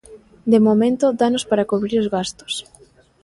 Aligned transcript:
De 0.51 0.59
momento 0.67 1.05
dános 1.19 1.43
para 1.49 1.67
cubrir 1.71 1.97
os 2.03 2.11
gastos. 2.15 2.53